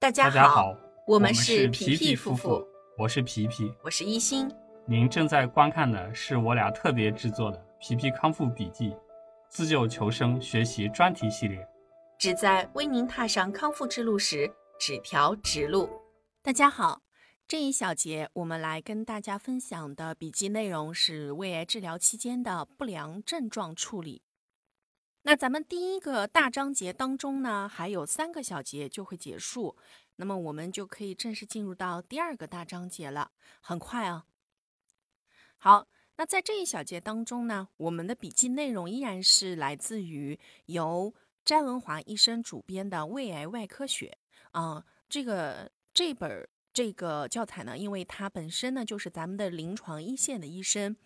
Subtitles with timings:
[0.00, 0.76] 大家好，
[1.08, 2.64] 我们是皮皮夫妇，
[2.96, 3.74] 我是皮皮。
[3.82, 4.48] 我是一心。
[4.86, 8.90] 您正在观看的是我俩特别制作的《皮皮康复笔记》
[9.48, 11.66] 自救求生学习专题系列。
[12.16, 14.48] 旨在为您踏上康复之路时
[14.78, 15.90] 指条直路。
[16.42, 17.02] 大家好，
[17.48, 24.22] 这一小节我们来跟大家分享的笔记内容是胃癌治疗期间的不良症状处理。
[25.28, 29.76] 那咱们第一个大章节当中呢，还有三个小节就会结束，
[30.16, 33.30] 那么我们就可以正式进入到第二个大章节了，
[33.60, 34.24] 很快啊。
[35.58, 44.16] 好，那在这一小节当中呢，我们的笔记内容依然是来自于由詹文华医生主编的《胃癌外科学》
[44.58, 50.96] 啊、这个这本这个教材呢，因为它本身呢就是咱们的临床一线的医生。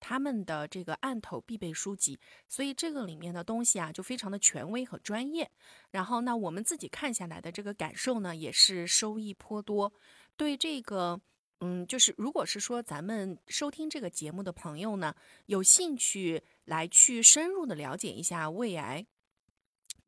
[0.00, 2.18] 他们的这个案头必备书籍，
[2.48, 5.50] 所以这个里面的东西啊，就非常的权威和专业。
[5.90, 9.92] 然后呢，我们自己看下来的这个感受呢，也是收益颇多。
[10.36, 11.20] 对这个，
[11.60, 15.14] 嗯，就是如果是说咱们收听这个节目的朋友呢，
[15.46, 19.06] 有兴趣来去深入的了解一下胃癌，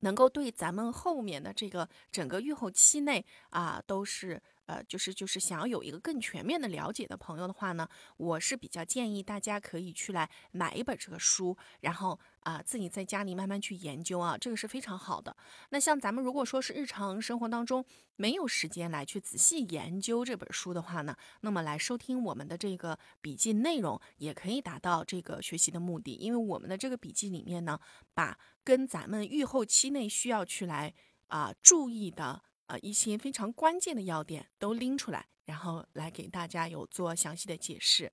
[0.00, 4.42] 能够对咱们后面的这个整个预后期内啊，都是。
[4.66, 15.36] 呃，就是就是想要有一个更全面的了解的朋友的话呢，我是比较建议大家可以去来买一本这个书，然后啊、自己在家里慢慢去研究啊，这个是非常好的。
[15.70, 17.84] 那像咱们如果说是日常生活当中
[18.16, 27.78] 没有时间来去仔细研究这本书的话呢，那么来收听我们的这个笔记内容也可以达到这个学习的目的，因为我们的这个笔记里面呢，
[28.12, 30.94] 把跟咱们预后期内需要去来
[31.28, 32.42] 啊、注意的。
[32.72, 38.10] 呃，一些非常关键的要点都拎出来，然后来给大家有做详细的解释。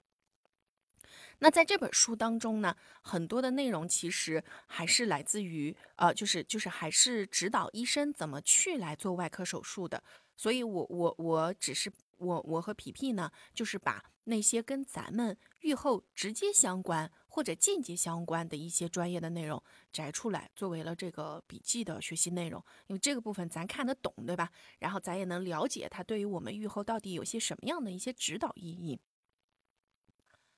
[1.37, 10.03] 那在这本书当中呢，很多的内容其实还是来自于呃，就是就是还是指导医生怎么去来做外科手术的。
[10.35, 11.89] 所以我我我只是
[12.19, 22.63] 我我和皮皮呢，就是把那些跟咱们预后直接相关或者间接相关的一些专业的内容摘出来，作为了这个笔记的学习内容。
[22.87, 24.51] 因为这个部分咱看得懂，对吧？
[24.77, 28.99] 然后咱也能了解它对于我们预后到底有些什么样的一些指导意义。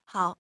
[0.04, 0.40] 好，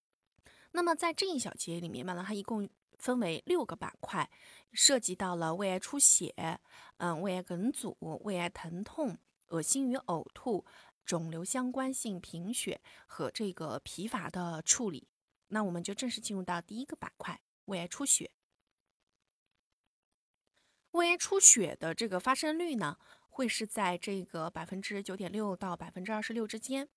[0.72, 2.68] 那么在这一小节里面嘛呢，它一共
[2.98, 4.30] 分为六个板块，
[4.74, 6.60] 涉及到了胃癌出血、
[6.98, 9.18] 嗯，胃癌梗阻、胃癌疼痛、
[9.48, 10.66] 恶心与呕吐、
[11.06, 15.08] 肿瘤相关性贫血和这个疲乏的处理。
[15.48, 18.32] 那我们就正式进入到第一个板块——胃癌出血。
[20.92, 22.98] 胃癌出血的这个发生率呢，
[23.30, 26.90] 会是在这个百分之九点六到百分之二十六之间，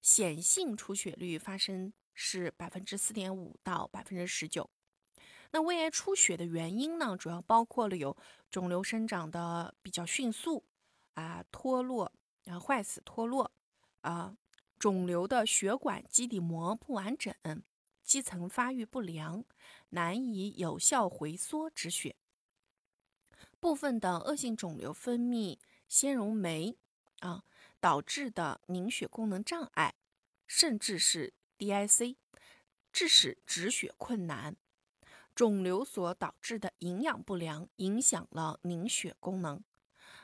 [0.00, 4.70] 显性出血率发生是百分之四点五到百分之十九。
[5.50, 8.16] 那胃癌出血的原因呢，主要包括了有
[8.50, 10.64] 肿瘤生长的比较迅速
[11.14, 12.10] 啊、脱落
[12.46, 13.52] 啊、坏死脱落
[14.00, 14.36] 啊、
[14.78, 17.34] 肿瘤的血管基底膜不完整、
[18.02, 19.44] 基层发育不良、
[19.90, 22.16] 难以有效回缩止血。
[23.60, 25.58] 部分的恶性肿瘤分泌
[25.88, 26.76] 纤溶酶
[27.20, 27.44] 啊，
[27.78, 29.94] 导致的凝血功能障碍，
[30.48, 32.16] 甚至是 DIC，
[32.92, 34.56] 致使止血困难。
[35.34, 39.62] 肿瘤所导致的营养不良影响了凝血功能。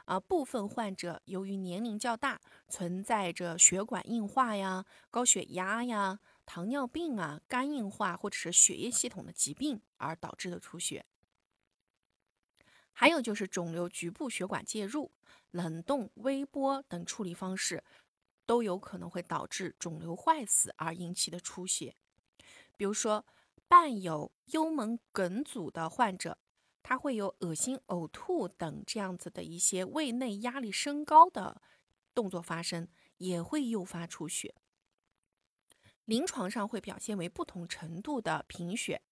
[0.09, 11.05] 啊，部分患者由于年龄较大，存在着血管硬化呀、高血压呀、糖尿病啊、肝硬化或者是血液系统的疾病而导致的出血。
[12.95, 15.13] 还有就是肿瘤局部血管介入、
[15.51, 17.85] 冷冻、微波等处理方式，
[18.47, 21.95] 都有可能会导致肿瘤坏死而引起的出血。
[22.79, 23.27] 比如说，
[23.69, 26.39] 伴有幽门梗阻的患者，
[26.83, 31.61] 它会有恶心、呕吐等这样子的一些胃内压力升高的
[32.15, 34.55] 动作发生，也会诱发出血。
[36.05, 39.03] 临床上会表现为不同程度的贫血、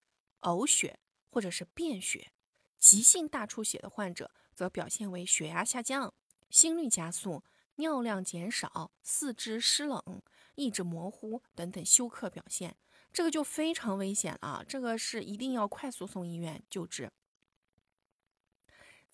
[0.41, 2.31] 呕血或者是便血。
[2.79, 6.13] 急性大出血的患者则表现为血压下降、
[6.49, 7.43] 心率加速、
[7.75, 10.21] 尿量减少、四肢湿冷、
[10.55, 12.77] 意志模糊等等休克表现，
[13.11, 14.63] 这个就非常危险了。
[14.67, 17.11] 这个是一定要快速送医院救治。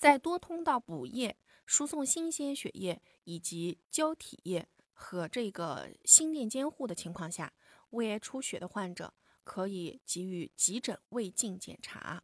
[0.03, 7.53] 在多通道补液、输送新鲜血液以及胶体液和这个心电监护的情况下，
[7.91, 9.13] 胃癌出血的患者
[9.45, 12.21] 可以给予急诊胃镜检查。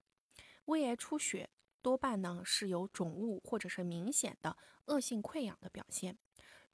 [0.65, 6.17] 胃癌出血多半呢是有肿物或者是明显的恶性溃疡的表现，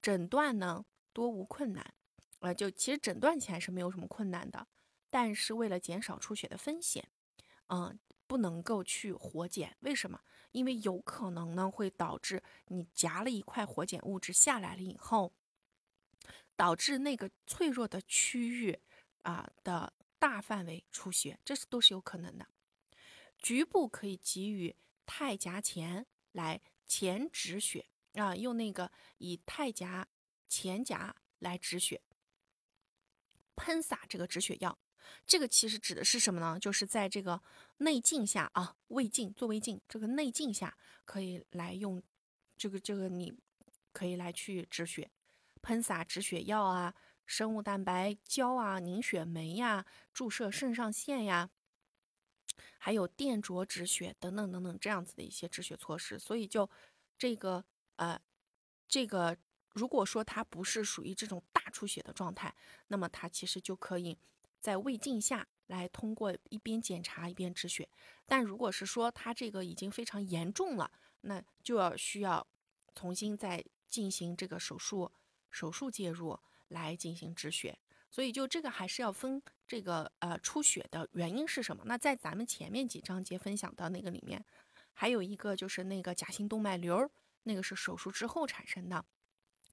[0.01, 1.93] 诊断呢多无困难，
[2.39, 4.67] 呃，就其实诊断起来是没有什么困难的，
[5.11, 7.07] 但是为了减少出血的风险，
[7.67, 10.21] 嗯、不能够去活检，为什么？
[10.51, 15.33] 因为有可能呢会导致你夹了一块活检物质下来了以后，
[16.55, 18.79] 导致那个脆弱的区域
[19.23, 22.47] 啊的大范围出血，这是都是有可能的。
[23.37, 24.75] 局部可以给予
[25.05, 30.07] 钛夹钳来钳止血啊，用那个以钛夹
[30.47, 32.01] 钳夹来止血，
[33.55, 34.79] 喷洒这个止血药。
[35.25, 36.59] 这个其实指的是什么呢？
[36.59, 37.41] 就是在这个
[37.77, 42.01] 内镜下啊，胃镜做胃镜，这个内镜下可以来用
[42.57, 43.33] 这个这个，你
[43.91, 45.09] 可以来去止血，
[45.61, 46.93] 喷洒止血药啊，
[47.25, 51.49] 生物蛋白胶啊，凝血酶呀，注射肾上腺呀，
[52.77, 56.19] 还有电灼止血等等等等这样子的一些止血措施。
[56.19, 56.69] 所以就
[57.17, 57.63] 这个
[57.95, 58.19] 呃，
[58.87, 59.37] 这个
[59.73, 62.55] 如果说它不是属于这种大出血的状态，
[62.87, 64.17] 那么它其实就可以。
[64.65, 67.87] 在胃镜下来通过一边检查一边止血，
[68.25, 70.91] 但如果是说他这个已经非常严重了，
[71.21, 72.47] 那就要需要
[72.95, 75.11] 重新再进行这个手术，
[75.51, 76.39] 手术介入
[76.69, 77.77] 来进行止血。
[78.09, 81.83] 所以就这个还是要分这个呃出血的原因是什么。
[81.85, 84.43] 那在咱们前面几章节分享的那个里面，
[84.93, 87.07] 还有一个就是那个假性动脉瘤，
[87.43, 89.05] 那个是手术之后产生的，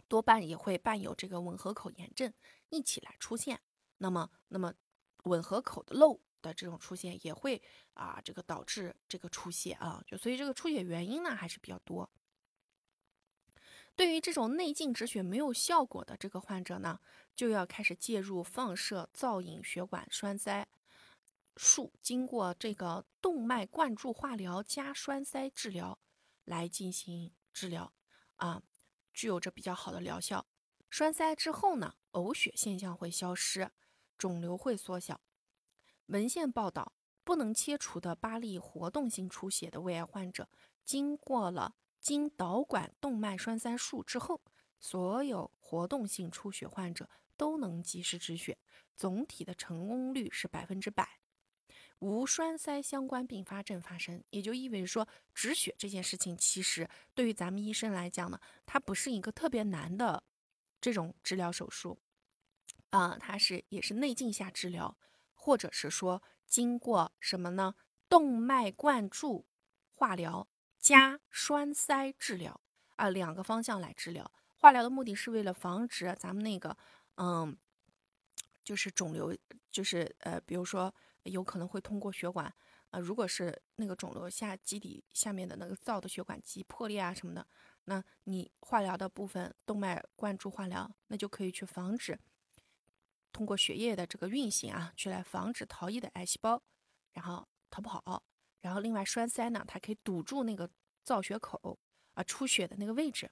[0.07, 2.31] 多半也会伴有这个吻合口炎症
[2.69, 3.59] 一起来出现。
[4.03, 4.75] 那么，那么
[5.27, 7.63] 吻合口的漏的这种出现，也会
[7.95, 12.11] 啊，这个导致这个出血啊，就所以这个出血原因呢还是比较多。
[13.95, 16.99] 对于这种内镜止血没有效果的这个患者呢，
[17.37, 20.67] 就要开始介入放射造影血管栓塞
[21.57, 25.97] 术，经过这个动脉灌注化疗加栓塞治疗
[26.45, 27.93] 来进行治疗
[28.37, 28.65] 啊，
[29.15, 30.45] 具有着比较好的疗效。
[30.91, 33.71] 栓塞之后呢，呕血现象会消失。
[34.23, 35.21] 肿瘤会缩小。
[36.07, 36.93] 文献报道，
[37.25, 40.49] 不能切除的巴利活动性出血的胃癌患者，
[40.85, 44.41] 经过了经导管动脉栓塞术之后，
[44.79, 48.57] 所有活动性出血患者都能及时止血，
[48.95, 51.19] 总体的成功率是百分之百，
[51.99, 54.23] 无栓塞相关并发症发生。
[54.31, 60.23] 也就意味着说，止血这件事情，其实对于咱们医生来讲呢，它不是一个特别难的
[60.81, 61.99] 这种治疗手术。
[62.93, 64.97] 啊，它是也是内镜下治疗，
[65.35, 67.75] 或者是说经过什么呢？
[68.09, 69.47] 动脉灌注
[69.95, 70.47] 化疗
[70.79, 72.61] 加栓塞治疗
[72.97, 74.31] 啊，两个方向来治疗。
[74.55, 76.77] 化疗的目的是为了防止咱们那个，
[77.17, 77.57] 嗯，
[78.63, 79.35] 就是肿瘤，
[79.71, 82.55] 就是呃，比如说有可能会通过血管，
[82.91, 87.47] 啊，如果是那个肿瘤下基底下面的那个造的血管肌破裂啊什么的，
[87.85, 92.21] 那你化疗的部分动脉灌注化疗，那就可以去防止。
[93.33, 96.63] 通过血液的这个运行啊，去来防止逃逸的癌细胞，
[97.13, 98.23] 然后逃跑。
[98.61, 100.71] 然后另外栓塞呢，它可以堵住那个
[101.03, 101.79] 造血口
[102.15, 103.29] 啊出血的那个位置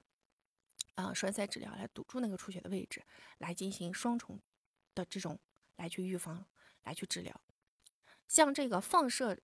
[0.95, 3.05] 啊，栓塞治疗来堵住那个出血的位置，
[3.37, 4.41] 来进行双重
[4.93, 5.39] 的这种
[5.77, 6.45] 来去预防，
[6.83, 7.39] 来去治疗。
[8.27, 9.37] 像这个放射，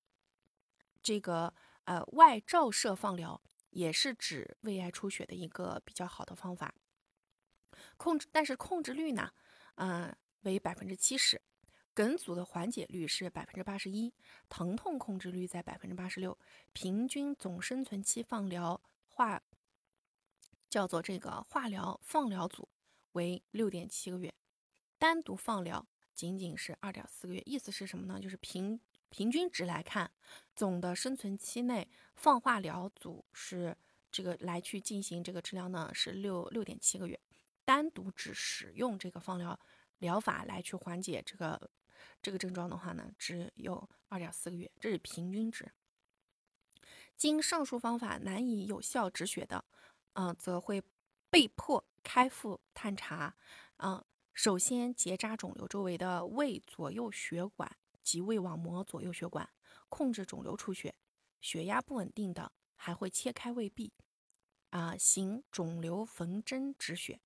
[1.02, 1.54] 这个
[1.86, 6.74] 呃外照射放疗也是指胃癌出血的一个比较好的方法。
[7.96, 9.32] 控制，但是控制率呢，
[9.76, 10.14] 嗯。
[10.42, 11.42] 为百分之七十，
[11.94, 14.14] 梗阻的缓解率是百分之八十一，
[14.48, 16.38] 疼痛控制率在百分之八十六，
[16.74, 18.80] 平均总生存期放疗
[19.10, 19.42] 化
[20.70, 22.70] 叫做这个化疗放疗组
[23.14, 24.34] 为六点七个月，
[24.98, 27.42] 单独放疗仅仅是二点四个月。
[27.46, 28.20] 意思是什么呢？
[28.20, 28.80] 就是平
[29.10, 30.12] 平均值来看，
[30.56, 33.76] 总的生存期内放化疗组是
[34.12, 37.20] 这个来去进行这个治疗呢是六六点七个月，
[37.66, 39.60] 单独只使用这个放疗。
[40.00, 41.70] 疗法来去缓解这个
[42.22, 45.72] 这个症状的话呢，只有二点四个月，这是平均值。
[47.16, 49.66] 经上述方法难以有效止血的，
[50.14, 50.84] 嗯，则会
[51.30, 53.36] 被迫开腹探查，
[53.78, 59.50] 嗯，首先结扎肿瘤周围的胃左右血管及胃网膜左右血管，
[59.90, 60.94] 控制肿瘤出血。
[61.42, 63.94] 血压不稳定的，还会切开胃壁，
[64.70, 67.20] 啊，行肿瘤缝针止血。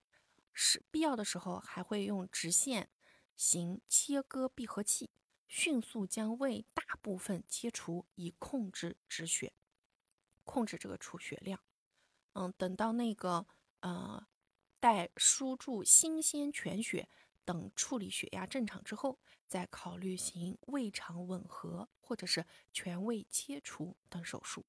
[0.64, 2.88] 是必要的时候，还会用直线
[3.36, 5.10] 型切割闭合器，
[5.48, 9.54] 迅速将胃大部分切除，以控制止血，
[10.44, 11.60] 控制这个出血量。
[12.34, 13.48] 嗯，等到那个
[13.80, 14.28] 呃，
[14.80, 17.10] 待输注新鲜全血
[17.44, 24.64] 等处理血压正常之后，再考虑行胃肠吻合或者是全胃切除等手术。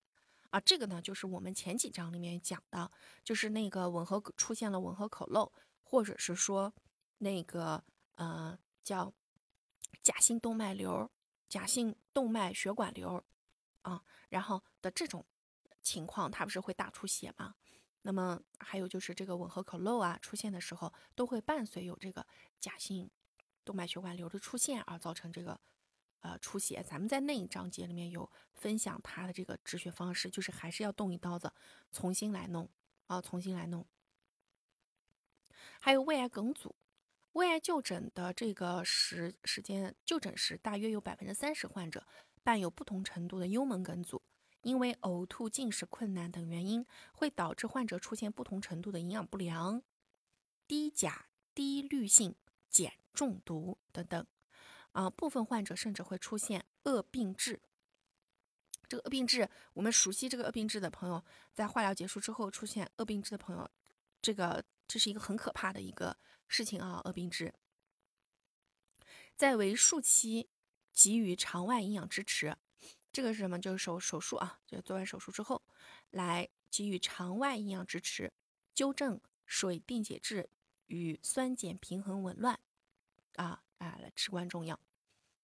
[0.48, 2.90] 啊，这个呢，就是我们前几章里面讲的，
[3.22, 5.52] 就是那个吻合出现了吻合口漏。
[5.92, 6.72] 或者是说，
[7.18, 7.84] 那个
[8.14, 9.12] 呃叫
[10.02, 11.10] 假性动脉瘤、
[11.50, 13.22] 假性动脉血管瘤，
[13.82, 15.22] 啊，然后的这种
[15.82, 17.54] 情况，它不是会大出血吗？
[18.00, 22.26] 那么还有就是这个吻合口漏啊出现的时候，都会伴随有这个
[22.58, 23.10] 假性
[23.62, 25.60] 动脉血管瘤的出现而造成这个
[26.20, 26.82] 呃出血。
[26.82, 31.52] 咱们在那一章节里面有分享它的这个止血方式，就是还是要动一刀子，
[31.90, 32.66] 重新来弄
[33.08, 33.86] 啊，重新来弄。
[35.84, 36.76] 还有胃癌梗阻，
[37.32, 42.06] 胃癌就诊的这个时时间就诊时，大约有百分之三十患者
[42.44, 44.22] 伴有不同程度的幽门梗阻。
[44.62, 49.82] 因为呕吐、进食困难等原因，会导致患者出现不同程度的营养不良、
[50.68, 52.36] 低钾、低氯性
[52.70, 54.24] 碱中毒等等。
[54.92, 57.60] 啊，部分患者甚至会出现恶病质。
[58.86, 63.68] 这个恶病质，我们熟悉这个恶病质的朋友，在化疗结束之后出现恶病质的朋友，
[64.20, 67.00] 这个这是一个很可怕的一个事情啊！
[67.04, 67.54] 恶病质，
[69.36, 70.48] 在为术期
[70.92, 72.56] 给予肠外营养支持。
[73.10, 73.58] 这个是什么？
[73.58, 75.62] 就是手手术啊，就做完手术之后，
[76.10, 78.32] 来给予肠外营养支持，
[78.74, 80.48] 纠正水电解质
[80.86, 82.58] 与酸碱平衡紊乱，
[83.36, 84.80] 啊啊，至关重要。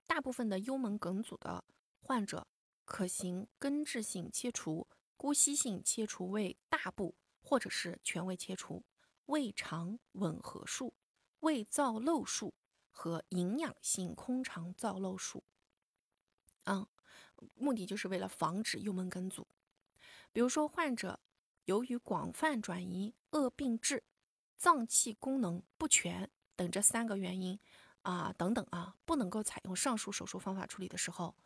[0.07, 1.63] 大部分的幽门梗阻的
[2.01, 2.47] 患者
[2.87, 8.83] 可行根治性切除、姑息性切除胃大部或者是全胃切除、
[9.29, 10.93] 胃肠吻合术、
[11.41, 12.53] 胃造瘘术
[12.91, 15.43] 和营养性空肠造瘘术。
[16.65, 16.87] 嗯。
[17.55, 19.47] 目的就是为了防止幽门梗阻，
[20.33, 21.21] 比如说患者
[21.67, 24.03] 由于广泛转移、恶病质、
[24.57, 27.61] 脏器功能不全等这三个原因
[28.03, 31.37] 啊等等啊，不能够采用上述手术方法处理的时候，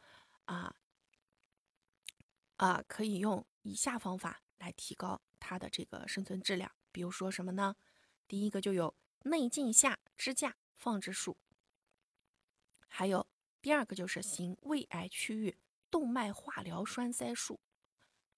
[0.47, 0.75] 啊
[2.57, 6.73] 啊，可以用以下方法来提高它的这个生存质量。
[6.93, 7.75] 比如说什么呢？
[8.29, 11.37] 第一个就有内镜下支架放置术，
[12.87, 13.27] 还有
[13.61, 15.59] 第二个就是行胃癌区域。
[15.91, 17.61] 动脉化疗栓塞术，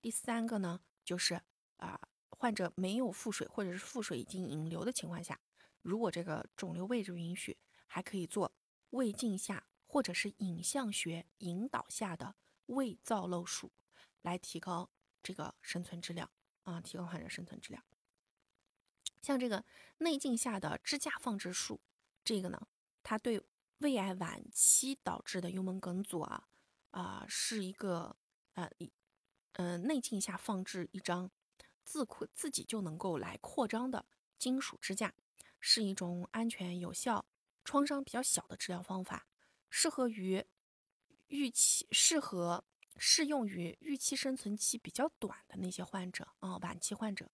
[0.00, 1.40] 第三个呢，就是
[1.76, 5.40] 啊，患者没有腹水或者是腹水已经引流的情况下，
[5.80, 7.56] 如果这个肿瘤位置允许，
[7.86, 8.52] 还可以做
[8.90, 12.34] 胃镜下或者是影像学引导下的
[12.66, 13.70] 胃造瘘术，
[14.22, 14.90] 来提高
[15.22, 16.28] 这个生存质量
[16.64, 17.84] 啊，提高患者生存质量。
[19.24, 19.64] 像这个
[19.98, 21.80] 内镜下的支架放置术，
[22.22, 22.68] 这个呢，
[23.02, 23.42] 它对
[23.78, 26.46] 胃癌晚期导致的幽门梗阻啊。
[26.90, 28.14] 啊，是一个
[28.52, 28.88] 呃，一
[29.54, 31.28] 嗯，内镜下放置一张
[31.82, 34.06] 自扩自己就能够来扩张的
[34.38, 35.12] 金属支架，
[35.58, 37.26] 是一种安全有效、
[37.64, 39.26] 创伤比较小的治疗方法，
[39.68, 40.44] 适合于
[41.26, 42.64] 预期适合
[42.96, 47.28] 适用于预期生存期比较短的那些患者啊，晚期患者，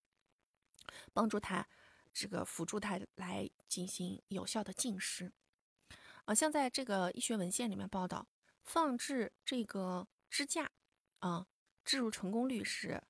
[1.12, 1.66] 帮助他
[2.12, 5.33] 这个辅助他来进行有效的进食
[6.25, 8.28] 啊，像在这个医学文献里面报道。
[8.62, 10.71] 放置这个支架，
[11.21, 11.47] 啊，
[11.83, 13.02] 置入成功率是，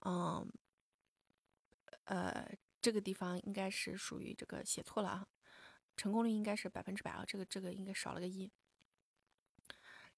[0.00, 0.48] 嗯，
[2.04, 5.26] 呃，这个地方应该是属于这个写错了啊，
[5.96, 8.48] 成功率应该是百分之百啊，这个这个应该少了个一。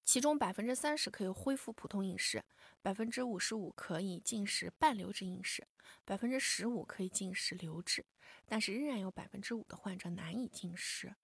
[0.05, 2.45] 其中百分之三十可以恢复普通饮食，
[2.81, 5.67] 百分之五十五可以进食半流质饮食，
[6.05, 8.05] 百分之十五可以进食流质，
[8.45, 11.15] 但是仍然有百分之五的患者难以进食。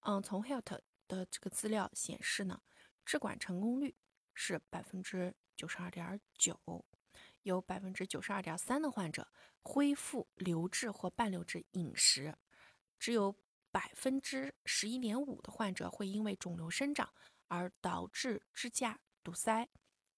[0.00, 2.60] 嗯，从 Health 的这个资料显示呢。
[3.06, 3.94] 治管成功率
[4.34, 6.58] 是百分之九十二点九，
[7.42, 9.28] 有百分之九十二点三的患者
[9.62, 12.36] 恢复流质或半流质饮食，
[12.98, 13.32] 只有
[13.70, 17.14] 百分之十一点五的患者会因为肿瘤生长
[17.48, 19.68] 而导致支架堵塞，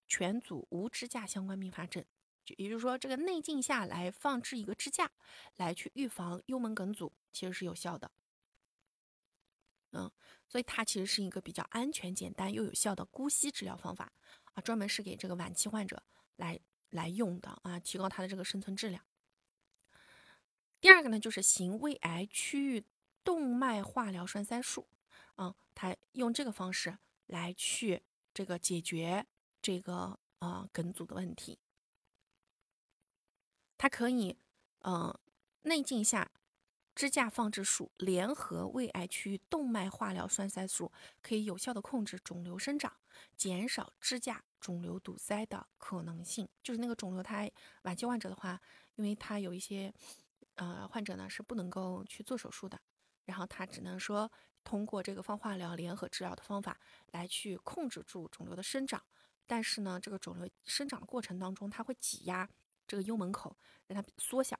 [0.06, 2.04] 全组无支架相关并发症。
[2.44, 5.10] 就也就是说，这个内镜下来放置一个支架
[5.56, 8.10] 来去预防幽门梗阻，其实是有效的。
[9.92, 10.10] 嗯。
[10.50, 14.10] 所以它其实是一个比较安全、简单又有效的姑息治疗方法
[14.54, 16.02] 啊，专门是给这个晚期患者
[16.36, 16.58] 来
[16.88, 19.04] 来用的啊，提高他的这个生存质量。
[20.80, 22.86] 第二个呢，就是行胃癌区域
[23.22, 24.88] 动脉化疗栓塞术
[25.34, 26.96] 啊，它用这个方式
[27.28, 28.02] 来去
[28.34, 29.24] 这个解决
[29.62, 31.60] 这个呃梗阻的问题。
[33.78, 34.36] 它可以
[34.80, 35.16] 嗯
[35.62, 36.30] 内镜下。
[36.94, 40.90] 支架放置术联合胃癌区域动脉化疗栓塞术，
[41.22, 42.92] 可以有效的控制肿瘤生长，
[43.36, 46.48] 减少支架肿瘤堵塞的可能性。
[46.60, 47.48] 就是那个肿瘤，它
[47.82, 48.60] 晚期患者的话，
[48.96, 49.94] 因为他有一些
[50.56, 52.80] 呃患者呢是不能够去做手术的，
[53.28, 54.32] 然后他只能说
[54.64, 56.80] 通过这个放化疗联合治疗的方法
[57.12, 59.02] 来去控制住肿瘤的生长。
[59.46, 62.48] 但是呢，这个肿瘤生长的过程当中，它会挤压
[62.86, 63.54] 这个幽门口，
[63.86, 64.58] 让它缩小。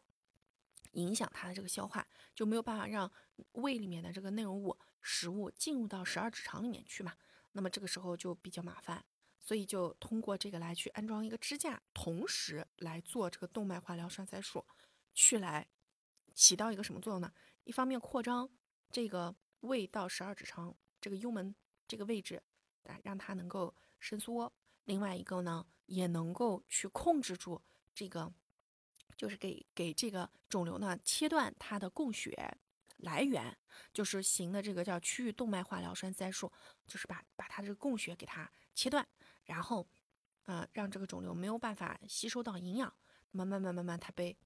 [0.92, 3.10] 影响它的这个消化，就没有办法让
[3.52, 7.14] 胃里面的这个内容物、食物进入到十二指肠里面去嘛？
[7.52, 9.02] 那么这个时候就比较麻烦。
[9.40, 14.62] 所以就通过这个来去安装一个支架，同时来做这个动脉化疗栓塞术，
[15.14, 15.66] 去来
[16.34, 17.32] 起到一个什么作用呢？
[17.64, 18.48] 一方面扩张
[18.90, 21.54] 这个胃到十二指肠这个幽门
[21.86, 22.42] 这个位置，
[22.84, 24.50] 啊，让它能够伸缩；
[24.84, 27.60] 另外一个呢，也能够去控制住
[27.94, 28.32] 这个，
[29.16, 32.58] 就是给给这个肿瘤呢切断它的供血
[32.98, 33.56] 来源，
[33.92, 36.50] 就是行的这个叫区域动脉化疗栓塞术，
[36.86, 39.06] 就是把把它这个供血给它切断。
[39.44, 39.86] 然后，
[40.44, 42.92] 呃，让这个肿瘤没有办法吸收到营养，
[43.30, 44.36] 那么慢慢慢慢它被，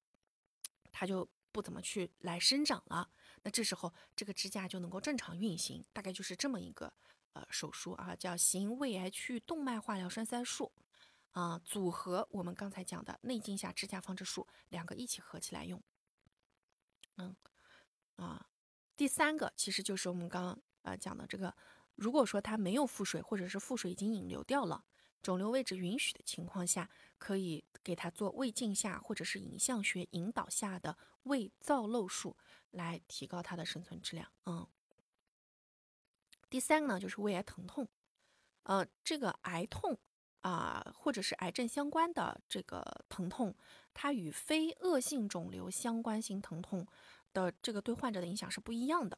[0.91, 3.09] 它就不怎么去来生长了。
[3.43, 6.91] 那这时候这个支架就能够正常运行，大概就是这么一个
[7.33, 10.71] 呃手术啊，叫行胃癌区域动脉化疗栓塞术
[11.31, 15.81] 啊，组合我们刚才讲的内镜下支架放置术，两个一起合起来用。
[17.17, 17.35] 嗯，
[18.15, 18.47] 啊，
[18.95, 21.55] 第三个其实就是我们刚刚呃讲的这个，
[21.95, 24.85] 如果说它没有腹水，或者是腹水已经引流掉了。
[25.23, 32.35] 肿瘤位置允许的情况下，可以给他做胃镜下或者是影像学引导下的胃造瘘术，
[32.71, 34.29] 来提高他的生存质量。
[34.45, 34.67] 嗯，
[36.49, 37.87] 第三个呢，就是胃癌疼痛。
[38.63, 39.97] 呃，这个癌痛
[40.41, 43.55] 啊，或者是癌症相关的这个疼痛，
[43.93, 46.85] 它与非恶性肿瘤相关性疼痛
[47.31, 49.17] 的这个对患者的影响是不一样的。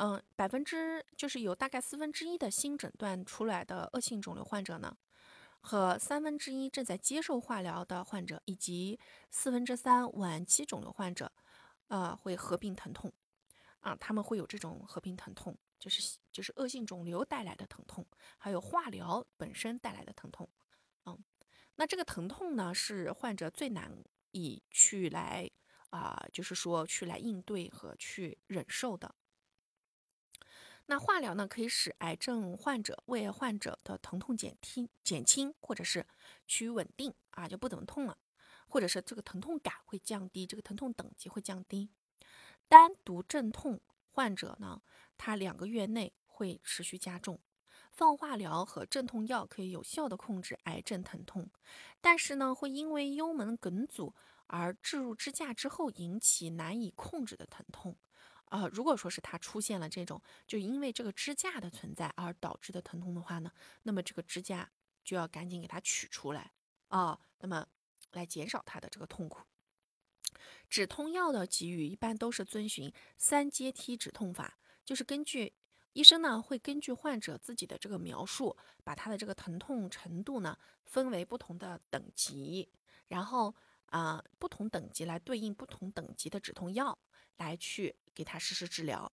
[0.00, 4.96] 嗯，百分之就是有大概四分之一的新诊断出来的恶性肿瘤患者呢，
[5.60, 9.00] 和三分之一正在接受化疗的患者，以及
[9.32, 11.32] 四分之三晚期肿瘤患者，
[11.88, 13.12] 呃，会合并疼痛，
[13.80, 20.48] 啊，他们会有这种合并疼痛，就是就是恶性肿瘤带来的疼痛，还有化疗本身带来的疼痛，
[21.06, 21.18] 嗯，
[21.74, 23.92] 那这个疼痛呢，是患者最难
[24.30, 25.50] 以去来
[25.90, 29.12] 啊，就是说去来应对和去忍受的。
[30.90, 36.06] 那化疗呢，可以使癌症患者、胃癌患者的疼痛减轻、减轻，或者是
[36.46, 38.16] 趋于稳定啊，就不怎么痛了，
[38.66, 41.90] 或者是这个疼痛感会降低，这个疼痛等级会降低。
[42.68, 44.80] 单独镇痛患者呢，
[45.18, 47.38] 他两个月内会持续加重。
[47.92, 51.50] 放化疗和镇痛药可以有效的控制癌症疼痛，
[52.00, 54.14] 但是呢，会因为幽门梗阻
[54.46, 57.98] 而置入支架之后引起难以控制的疼痛。
[58.50, 63.50] 啊，如果说是它出现了这种，就因为这个支架的存在而导致的疼痛的话呢，
[63.82, 64.70] 那么这个支架
[65.04, 66.50] 就要赶紧给它取出来
[66.88, 67.66] 啊，那么
[68.12, 69.40] 来减少它的这个痛苦。
[70.68, 75.54] 止痛药的给予一般都是遵循三阶梯止痛法，就是根据
[75.94, 82.68] 医生呢会根据患者自己的这个描述，把他的这个疼痛程度呢分为不同的等级，
[83.08, 83.54] 然后
[83.86, 86.96] 啊不同等级来对应不同等级的止痛药。
[87.38, 89.10] 来去给他实施治疗，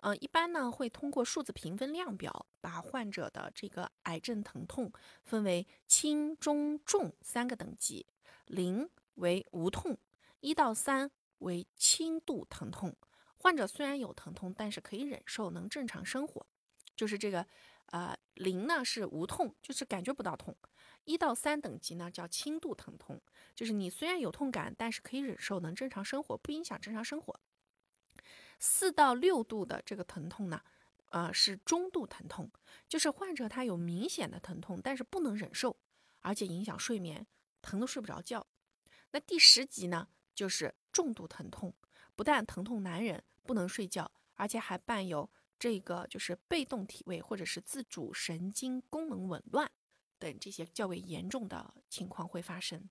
[0.00, 4.92] 嗯，一般呢会通过数字评分量表，把患者的这个癌症疼痛
[5.24, 8.06] 分为轻、中、重三个等级，
[8.46, 9.96] 零为无痛，
[10.40, 12.94] 一到三为轻度疼痛。
[13.36, 16.46] 患者虽然有疼痛，但是可以忍受，能正常生活。
[16.94, 17.46] 就是这个，
[17.86, 20.54] 呃，零呢是无痛，就是感觉不到痛；
[21.04, 23.20] 一到三等级呢叫轻度疼痛。
[23.54, 27.38] 就是你虽然有痛感，但是可以忍受，能正常生活，不影响正常生活。
[28.58, 30.62] 四到六度的这个疼痛呢，
[31.10, 32.50] 呃，是中度疼痛，
[32.88, 35.76] 就是患者他有明显的疼痛，但是不能忍受，
[36.20, 37.26] 而且影响睡眠，
[37.60, 38.46] 疼得睡不着觉。
[39.10, 41.74] 那第十级呢，就是重度疼痛，
[42.16, 45.28] 不但疼痛难忍，不能睡觉，而且还伴有
[45.62, 49.70] 这个就是被动体位或者是自主神经功能紊乱
[50.18, 52.90] 等这些较为严重的情况会发生。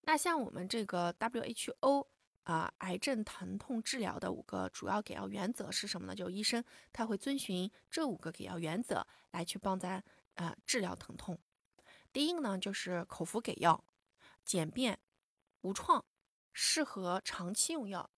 [0.00, 2.06] 那像我们这个 WHO
[2.44, 6.14] 啊，癌症疼痛治疗的五个主要给药原则是什么呢？
[6.14, 10.02] 就医生他会遵循这五个给药原则来去帮咱
[10.36, 11.38] 啊治疗疼痛。
[12.10, 13.84] 第一个呢就是口服给药，
[14.46, 14.98] 简便
[15.60, 16.02] 无创，
[16.54, 18.08] 适合长期用药。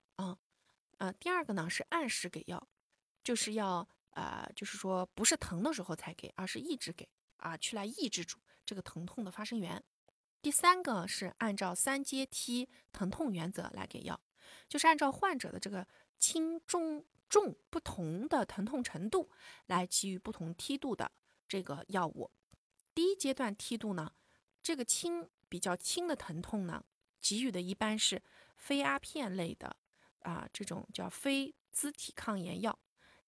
[1.02, 2.64] 呃，第二个呢是按时给药，
[3.24, 9.82] 就是要呃就是说不是疼的时候才给，而是一直给啊，去来抑制住这个疼痛的发生源。
[10.40, 14.20] 第三个是按照三阶梯疼痛原则来给药，
[14.68, 15.84] 就是按照患者的这个
[16.20, 19.28] 轻、中、重不同的疼痛程度
[19.66, 21.10] 来给予不同梯度的
[21.48, 22.30] 这个药物。
[22.94, 24.12] 第一阶段梯度呢，
[24.62, 26.84] 这个轻比较轻的疼痛呢，
[27.20, 28.22] 给予的一般是
[28.56, 29.76] 非阿片类的
[30.24, 32.78] 啊，这种叫非甾体抗炎药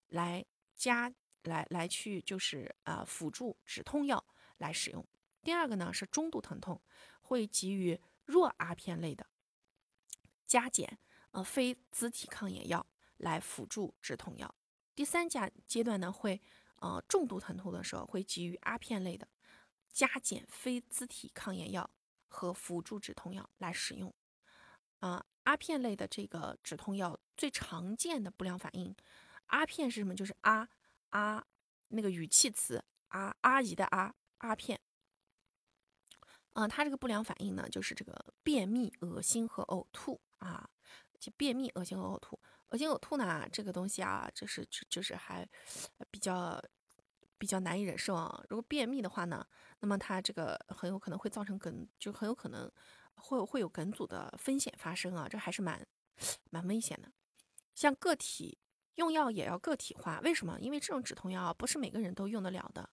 [0.08, 4.24] 来加来来去就是啊辅助止痛药
[4.58, 5.06] 来使用。
[5.42, 6.80] 第二个呢是中度疼痛，
[7.20, 9.26] 会给予弱阿片类的
[10.46, 10.98] 加减
[11.32, 12.86] 呃非甾体抗炎药
[13.18, 14.54] 来辅助止痛药。
[14.94, 16.40] 第三阶阶段呢会
[16.76, 19.28] 呃重度疼痛的时候，会给予阿片类的
[19.92, 21.90] 加减非甾体抗炎药
[22.28, 24.14] 和辅助止痛药来使用。
[25.00, 28.94] 啊，阿片类的这个止痛药最常见的不良反应，
[29.46, 30.14] 阿片是什么？
[30.14, 30.68] 就是阿
[31.10, 31.44] 阿
[31.88, 34.80] 那个语气词阿阿姨的阿阿片。
[36.54, 40.68] 嗯，它这个不良反应呢，就是这个便秘、恶心和呕吐啊。
[41.20, 45.48] 就便秘、恶心和呕吐，恶心呕吐呢，这个东西啊，就是就是还
[46.10, 46.62] 比较
[47.38, 48.44] 比较难以忍受啊。
[48.50, 49.46] 如果便秘的话呢，
[49.80, 52.70] 那么它这个很有可能会造成梗，就很有可能
[53.16, 55.86] 会会有梗阻的风险发生啊，这还是蛮
[56.50, 57.10] 蛮危险的。
[57.74, 58.58] 像个体
[58.94, 60.58] 用药也要个体化，为什么？
[60.60, 62.88] 因为这种止痛药不是每个人都用得了的，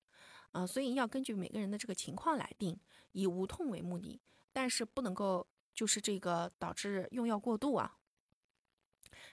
[0.51, 2.79] 啊，所以要根据每个人的这个情况来定，
[3.12, 4.19] 以无痛为目的，
[4.51, 7.97] 但是不能够就是这个导致用药过度啊。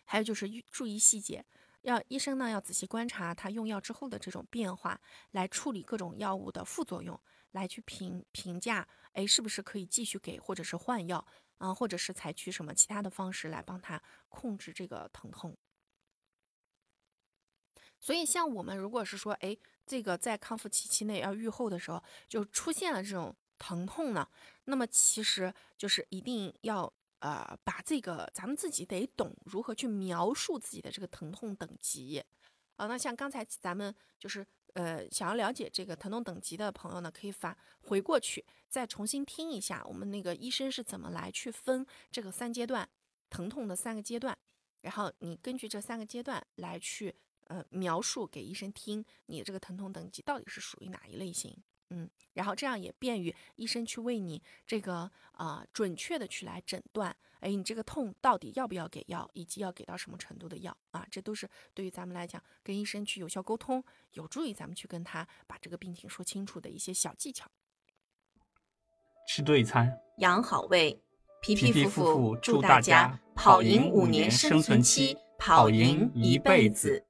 [0.05, 1.45] 还有就是注意细节，
[1.83, 7.19] 要医生呢要仔细观察他用药之后的这种变化，来处理各种药物的副作用，
[7.53, 8.87] 来去评评价，
[9.19, 11.27] 哎，是不是可以继续给，或者是换药
[11.59, 15.57] 啊，或者是采取什么其他的方式来帮他控制这个疼痛。
[17.99, 24.29] 所以像我们如果是说，哎，这个在康复期期内要愈后的时候，就出现了这种疼痛呢，
[24.65, 26.93] 那么其实就是一定要。
[27.21, 32.25] 呃，把这个咱们自己得懂如何去描述自己的这个疼痛等级
[32.77, 32.87] 啊。
[32.87, 34.47] 那像刚才咱们就是
[34.79, 42.89] 呃想要了解这个疼痛等级的朋友呢，可以返回过去再重新听一下我们那个医生是怎么来去分这个三阶段
[43.29, 44.39] 疼痛的三个阶段，
[44.83, 47.13] 然后你根据这三个阶段来去
[47.49, 51.57] 呃描述给医生听，你这个疼痛等级到底是属于哪一类型。
[51.91, 61.07] 嗯，然后这样也便于医生去为你这个啊准确的去来诊断，哎，你这个痛到底要不要给药，以及要给到什么程度的药啊？
[61.11, 67.51] 这都是对于咱们来讲，跟医生去有效沟通，有助于咱们去跟他把这个病情说清楚的一些小技巧。
[69.27, 71.03] 吃对餐，养好胃，
[71.43, 77.08] 皮皮夫妇祝大家跑赢五年生存期，跑赢一辈子。